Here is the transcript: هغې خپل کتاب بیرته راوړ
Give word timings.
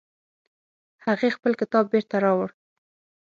هغې 1.05 1.29
خپل 1.35 1.51
کتاب 1.61 1.85
بیرته 1.93 2.17
راوړ 2.25 2.49